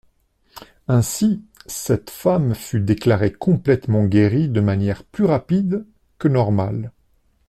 [0.87, 5.85] Ainsi, cette femme fut déclarée complètement guérie de manière plus rapide
[6.17, 6.91] que normale.